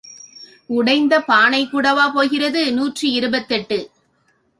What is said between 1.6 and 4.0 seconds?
கூடவா போகிறது? நூற்றி இருபத்தெட்டு.